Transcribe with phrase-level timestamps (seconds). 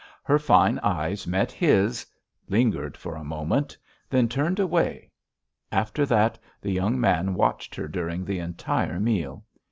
[0.23, 2.07] Her fine eyes met his,
[2.49, 3.77] lingered for a moment,
[4.09, 5.11] then turned away.
[5.71, 9.43] After that the young man watched her during the entire meal.